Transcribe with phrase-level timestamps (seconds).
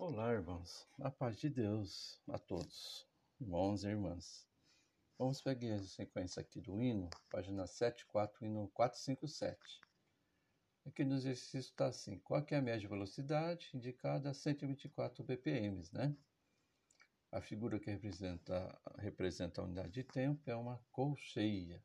[0.00, 0.86] Olá, irmãos.
[1.00, 3.04] A paz de Deus a todos,
[3.40, 4.46] irmãos e irmãs.
[5.18, 9.80] Vamos pegar a sequência aqui do hino, página 74, hino 457.
[10.86, 15.82] Aqui no exercício está assim: qual é a média de velocidade indicada a 124 bpm,
[15.92, 16.16] né?
[17.32, 21.82] A figura que representa, representa a unidade de tempo é uma colcheia.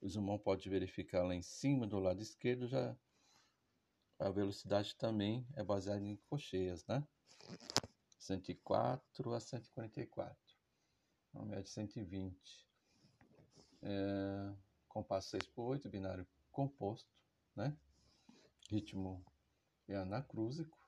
[0.00, 2.98] O irmão pode verificar lá em cima, do lado esquerdo, já
[4.18, 7.06] a velocidade também é baseada em colcheias, né?
[8.18, 10.36] 104 a 144.
[11.32, 12.68] Uma média de 120.
[13.82, 14.54] É,
[14.88, 17.10] compasso 6 por 8, binário composto,
[17.54, 17.76] né?
[18.68, 19.24] Ritmo
[19.88, 20.78] é anacrúsico.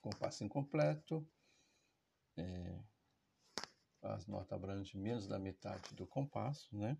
[0.00, 1.26] Compasso incompleto.
[2.36, 2.78] É,
[4.02, 6.96] as notas abrangem menos da metade do compasso, né?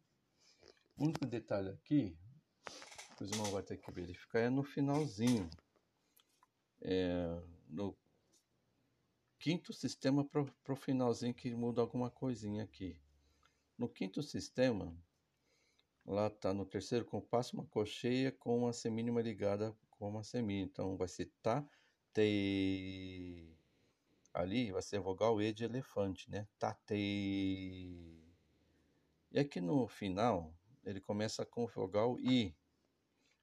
[0.97, 2.19] O único detalhe aqui,
[3.17, 5.49] que os irmãos vão ter que verificar, é no finalzinho.
[6.83, 7.97] É, no
[9.39, 13.01] quinto sistema para o finalzinho que muda alguma coisinha aqui.
[13.79, 14.95] No quinto sistema,
[16.05, 20.69] lá está no terceiro compasso uma cocheia com uma semínima ligada com uma semínima.
[20.71, 21.67] Então vai ser tá,
[22.13, 23.57] te.
[24.33, 26.47] Ali vai ser vogal E de elefante, né?
[26.59, 26.95] Tá, te.
[29.33, 30.53] E aqui no final,
[30.85, 32.55] ele começa com vogal I.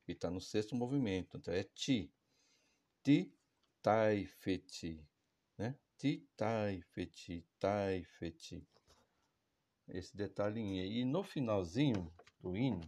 [0.07, 1.37] E está no sexto movimento.
[1.37, 2.11] Então é ti.
[3.03, 3.33] Ti,
[3.87, 5.01] tai, feti.
[5.57, 5.73] Né?
[5.97, 8.67] Ti, tai, feti.
[9.87, 10.99] Esse detalhinho aí.
[10.99, 12.81] E no finalzinho do hino,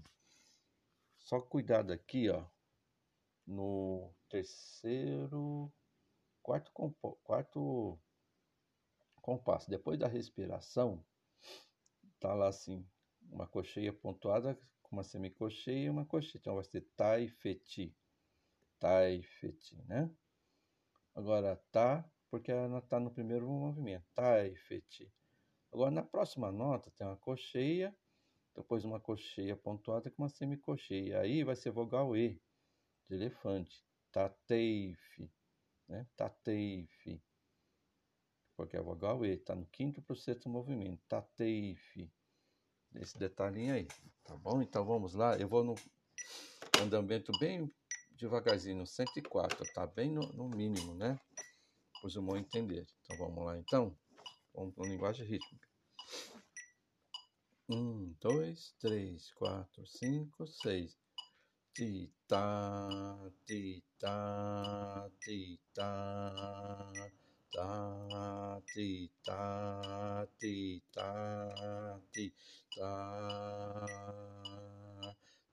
[1.17, 2.45] só cuidado aqui, ó.
[3.47, 5.71] No terceiro,
[6.43, 6.69] quarto,
[7.23, 7.97] quarto
[9.21, 9.69] compasso.
[9.69, 11.01] Depois da respiração,
[12.19, 12.85] tá lá assim,
[13.21, 16.41] uma cocheia pontuada com uma semicocheia e uma cocheia.
[16.41, 17.95] Então vai ser tai, feti.
[18.77, 20.13] Tai, feti, né?
[21.15, 25.11] Agora, tá porque ela está no primeiro movimento, tai, feti.
[25.71, 27.95] Agora, na próxima nota, tem uma cocheia,
[28.55, 31.21] depois uma cocheia pontuada com uma semicocheia.
[31.21, 32.41] Aí vai ser vogal E,
[33.07, 33.83] de elefante.
[34.11, 35.31] Tateife,
[35.87, 36.07] né?
[36.15, 37.21] Tateife.
[38.55, 41.01] Porque a vogal E está no quinto para o sexto movimento.
[41.07, 42.11] Tateife.
[42.95, 43.87] Esse detalhinho aí,
[44.23, 44.61] tá bom?
[44.61, 45.37] Então vamos lá.
[45.37, 45.75] Eu vou no
[46.81, 47.71] andamento bem
[48.19, 51.19] devagarzinho, 104, tá bem no, no mínimo, né?
[51.99, 52.85] Para os humanos entender.
[53.01, 53.97] Então vamos lá, então.
[54.53, 55.67] Vamos para linguagem rítmica.
[57.69, 60.97] 1, 2, 3, 4, 5, 6.
[61.73, 66.33] Ti, ta, ti, ta, ti, ta,
[67.53, 72.35] ta, ti, ta, ti, ta, tita,
[72.75, 74.78] tita.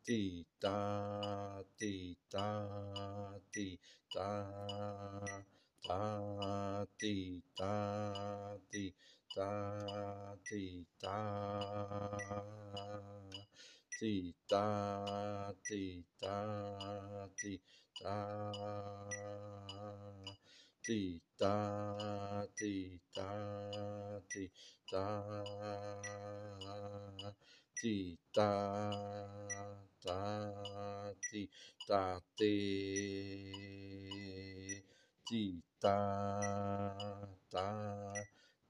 [0.06, 2.39] 滴答滴答
[3.53, 3.81] 滴
[4.15, 4.22] 答
[5.83, 8.94] 答滴答滴
[9.34, 11.11] 答滴答
[13.99, 16.23] 滴答滴答
[17.34, 17.65] 滴
[18.00, 18.53] 答
[20.84, 23.27] 滴答滴答
[24.28, 24.53] 滴
[24.87, 24.94] 答
[27.75, 29.95] 滴答。
[30.06, 31.43] Ta ti
[31.89, 32.03] ta
[32.39, 32.55] ti
[35.27, 35.43] ti
[35.83, 35.99] ta
[37.50, 37.67] ta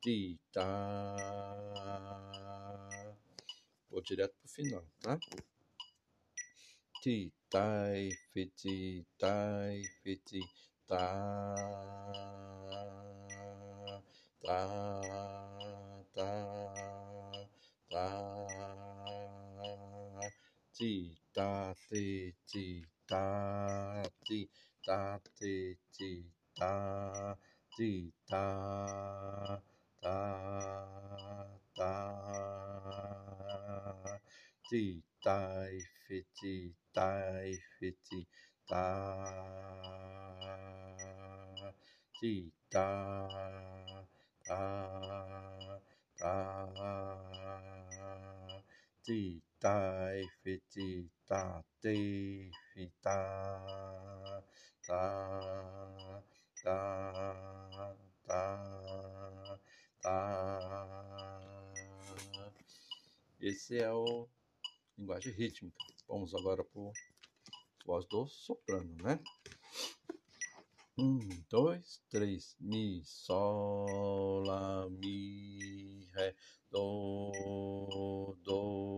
[0.02, 0.18] ti
[0.54, 0.68] ta
[3.90, 5.18] vou direto pro final tá?
[7.02, 7.16] Ti
[7.52, 10.40] tai fiti tai fiti
[10.88, 11.06] ta
[14.42, 14.60] ta
[16.14, 16.30] ta
[17.90, 18.06] ta
[20.76, 23.12] ti 叽叽叽
[24.24, 24.48] 叽
[25.36, 26.24] 叽叽
[34.64, 37.60] 叽叽叽叽
[38.02, 38.24] 叽
[49.04, 49.45] 叽。
[49.58, 53.18] Tai fiti ta te fita
[54.86, 56.22] ta
[56.62, 59.58] tá, tá,
[60.02, 61.36] tá.
[63.40, 64.28] Esse é o
[64.98, 65.76] linguagem rítmica.
[66.08, 66.92] Vamos agora o
[67.84, 69.20] voz do soprano, né?
[70.98, 71.18] Um,
[71.50, 76.34] dois, três, mi, sol, lá, mi, ré,
[76.70, 78.95] do, do,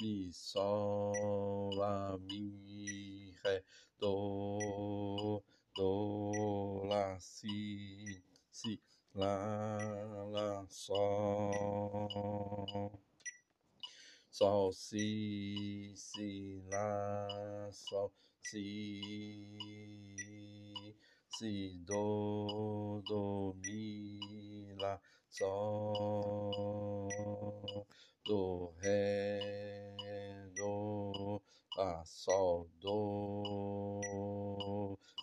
[0.00, 3.64] mi, Sol, Lá, Mi, Ré,
[3.98, 5.42] Do,
[5.74, 8.80] Do, Lá, Si, Si,
[9.14, 9.76] Lá,
[10.30, 12.08] Lá, Sol.
[14.30, 18.12] Sol, Si, Si, Lá, Sol,
[18.42, 20.07] Si,
[21.38, 25.00] Si, Do, Do, Mi, Lá,
[25.30, 27.08] Sol,
[28.26, 29.94] Do, Ré,
[30.56, 31.40] Do,
[31.76, 34.00] Lá, Sol, Do,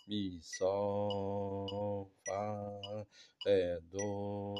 [0.07, 2.71] Mi, Sol, Fá,
[3.45, 4.55] Ré, Do.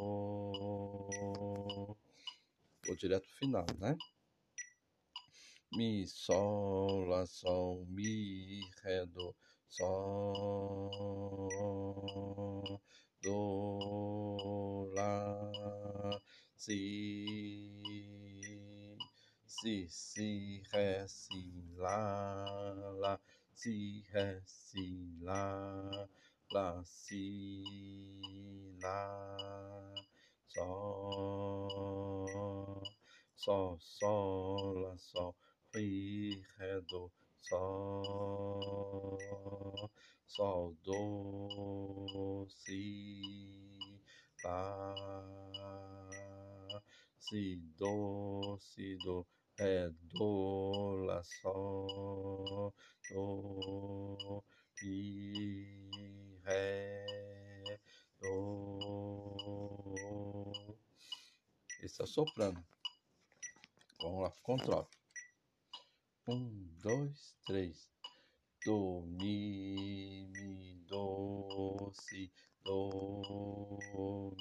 [2.85, 3.95] Vou direto final, né?
[5.71, 9.33] Mi, Sol, Lá, Sol, Mi, Ré, Do,
[9.77, 9.83] 萨
[13.21, 15.51] 哆啦
[16.55, 16.71] 西
[19.45, 22.45] 西西嘿西啦
[23.01, 23.19] 啦
[23.53, 24.05] 西
[24.45, 26.07] 西啦
[26.51, 28.87] 啦西啦
[30.47, 30.55] 嗦
[33.37, 35.35] 嗦嗦啦嗦
[35.73, 37.11] 嘿嘿哆。
[37.47, 39.19] Sol,
[40.25, 43.77] Sol, Do, Si,
[44.43, 44.95] Lá,
[47.19, 49.27] Si, Do, Si, Do,
[49.59, 52.73] Ré, Do, Lá, Sol,
[53.11, 54.43] Do,
[54.81, 57.05] Mi, Ré,
[58.21, 59.35] Do.
[61.83, 62.65] Esse é o soprano.
[64.01, 64.87] Vamos lá, controle.
[66.27, 67.87] Um, dois, três.
[68.65, 72.31] Do, mi, mi, do, si,
[72.63, 73.77] do,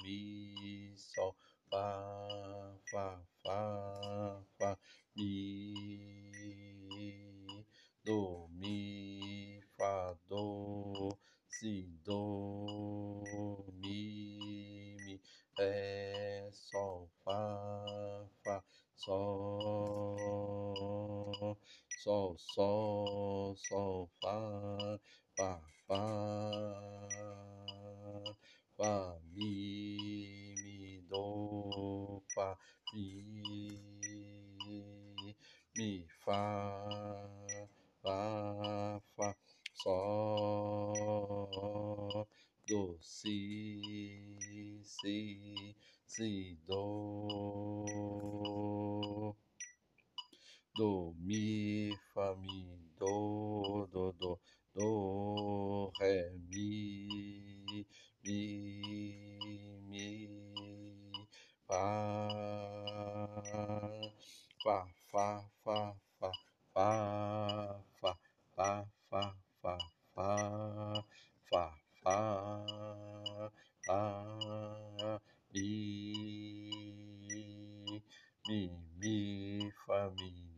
[0.03, 1.35] mi, sol,
[1.69, 4.79] fá, fá, fá, fá,
[5.15, 5.73] mi,
[8.03, 11.15] do, mi, fá, do,
[11.47, 13.23] si, do,
[13.73, 15.21] mi, mi,
[15.59, 18.63] ré, sol, fá, fá,
[18.95, 19.54] sol,
[22.05, 24.37] sol, sol, sol, fa,
[25.37, 25.49] fa,
[25.87, 26.34] fa.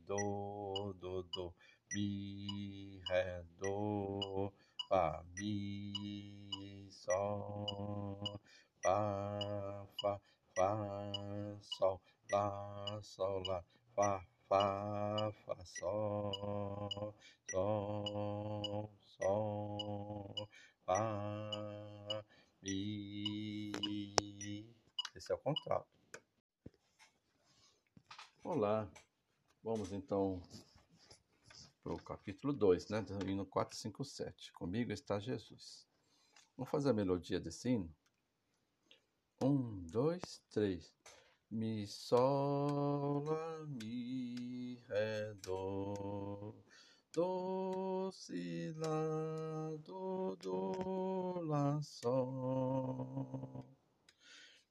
[0.07, 1.53] Do, do, do,
[1.93, 4.51] mi, ré, do,
[4.87, 8.39] fá, mi, sol,
[8.81, 10.19] fá, fá,
[10.55, 10.91] fá,
[11.61, 12.01] sol,
[12.31, 13.63] lá, sol, lá,
[13.95, 17.13] fá, fá, fá, sol,
[17.51, 20.49] sol, sol,
[20.85, 22.23] fá,
[22.63, 23.71] mi.
[25.15, 25.87] Esse é o contrato.
[28.43, 28.87] Olá,
[29.63, 30.41] vamos então
[31.83, 33.01] para o capítulo 2, né?
[33.01, 34.51] Do hino 457.
[34.53, 35.87] Comigo está Jesus.
[36.57, 37.95] Vamos fazer a melodia desse hino?
[39.41, 40.93] Um, dois, três.
[41.49, 46.55] Mi, sol, lá, mi, ré, do.
[47.13, 53.65] Do, si, lá, do, do, lá, sol.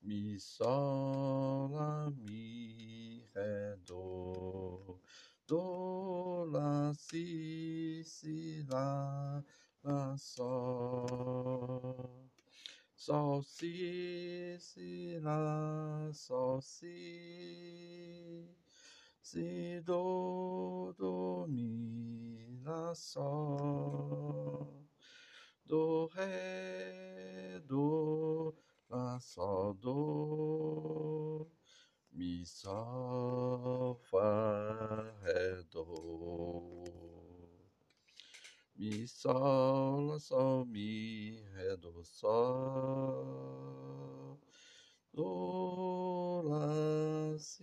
[0.02, 3.05] Mi, sol, lá, mi,
[3.36, 4.98] ré, do.
[5.46, 9.44] Do, lá, si, si, lá,
[9.84, 10.66] lá, sol.
[12.96, 18.48] Sol, si, si, lá, sol, si.
[19.22, 24.86] Si, do, do, mi, lá, sol.
[25.64, 28.54] Do, ré, do,
[28.88, 31.46] lá, sol, do.
[32.12, 36.84] Mi, sol, fá, ré, do.
[39.06, 43.24] Sol, lá, sol, mi, ré, do, sol.
[45.14, 47.62] Do, lá, si.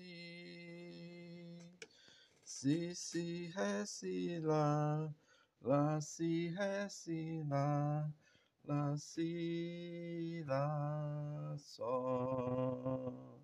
[2.43, 5.13] si, si, ré, si, lá,
[5.61, 8.09] lá, si, ré, si, lá,
[8.63, 13.41] lá, si, lá, sol.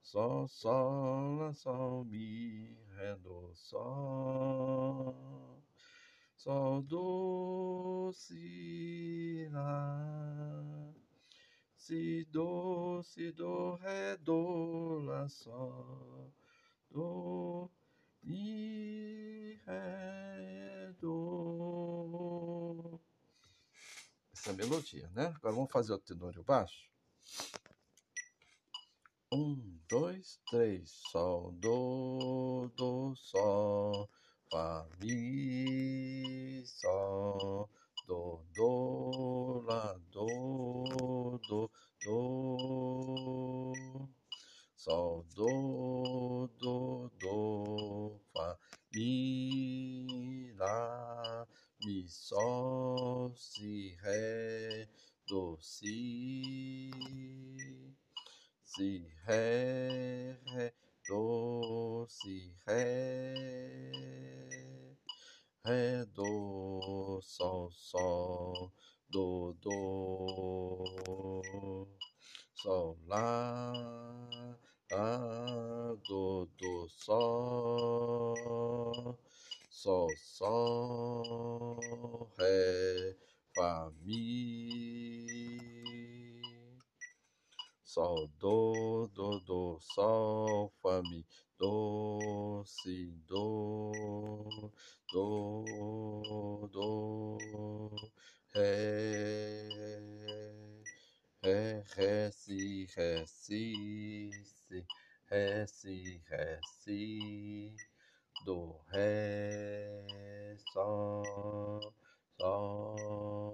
[0.00, 5.53] Sol, sol, lá, sol, mi, ré, do, sol.
[6.44, 10.92] Sol, do, si, lá.
[11.74, 16.30] Si, do, si, do, ré, do, lá, sol.
[16.90, 17.70] Do,
[18.22, 23.00] mi, ré, do.
[24.34, 25.32] Essa é a melodia, né?
[25.36, 26.90] Agora vamos fazer o tenor e o baixo.
[29.32, 34.10] Um, dois, três, sol, do, do, sol,
[34.50, 37.68] fá, mi, sol,
[38.06, 41.70] do, do, lá, do, do,
[42.04, 43.74] do,
[44.76, 48.58] sol, do, do, do, fá,
[48.94, 51.46] mi, lá,
[51.84, 54.88] mi, sol, si, ré,
[55.26, 56.90] do, si,
[58.62, 59.83] si, ré,
[76.58, 78.36] do, sol,
[79.70, 81.78] sol, sol,
[82.38, 83.16] ré,
[83.54, 85.60] fá, mi,
[87.84, 91.24] sol, do, do, do, sol, fá, mi,
[91.58, 93.92] do, si, do,
[95.12, 95.64] do,
[96.72, 97.38] do,
[98.54, 99.68] ré,
[101.42, 104.84] ré, ré, si, ré, si, si,
[105.34, 107.74] ré, si, ré, si,
[108.46, 111.80] do, ré, sol,
[112.38, 113.52] sol,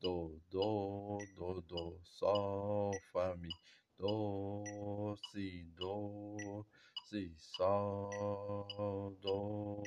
[0.00, 3.50] do, do, do, do, sol, fá, mi,
[3.98, 6.66] do, si, do,
[7.08, 9.80] si, sol, do,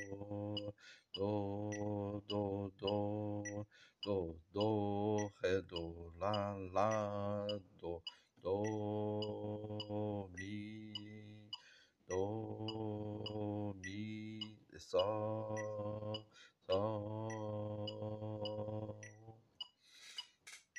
[1.14, 3.66] do, do, do,
[4.02, 7.46] do, do, ré, do, lá, lá,
[7.78, 8.02] do,
[8.44, 10.92] do, mi,
[12.06, 15.56] do, mi, sol,
[16.66, 17.86] sol.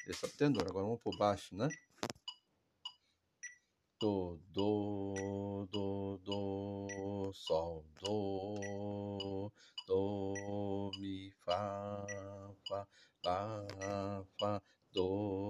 [0.08, 1.68] Esse é o tenor, agora vamos por baixo, né?
[4.00, 9.52] Do, do, do, do, sol, do,
[9.88, 12.06] do, mi, fá,
[12.68, 12.88] fá,
[13.24, 13.66] lá,
[14.40, 14.62] fá,
[14.94, 15.45] do,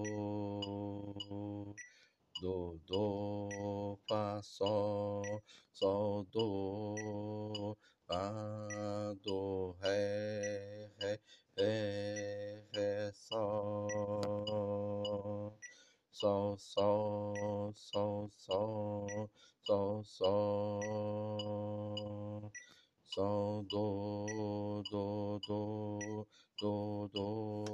[25.39, 26.27] do,
[26.59, 27.65] do, do,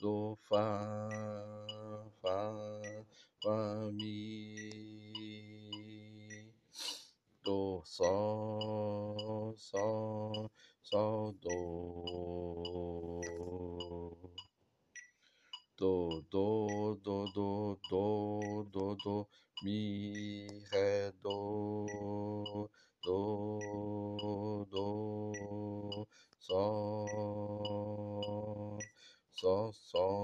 [0.00, 0.88] do, fá,
[2.22, 2.54] fá,
[3.42, 4.70] fá, mi,
[7.44, 10.50] do, sol, sol,
[10.82, 11.50] sol, do,
[15.76, 19.26] do, do, do, do, do, do, do,
[19.62, 22.55] mi, ré, do,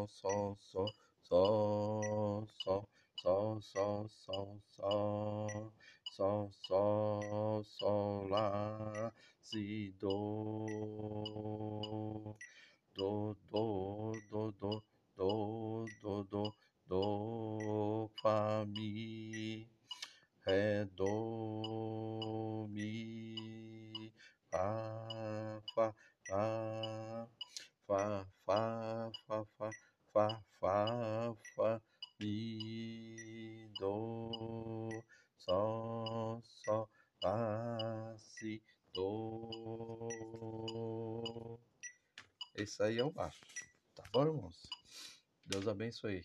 [0.08, 0.88] sol, sol,
[1.22, 2.88] sol, sol,
[3.22, 5.72] sol, sol, sol,
[6.12, 10.66] sol, sol, sol, lá, si, do,
[12.94, 14.82] do, do, do, do,
[15.16, 16.54] do, do, do,
[16.88, 19.68] do, fá, mi,
[20.46, 21.21] ré, do,
[42.82, 43.40] aí é o baixo.
[43.94, 44.68] Tá bom, irmãos?
[45.46, 46.24] Deus abençoe.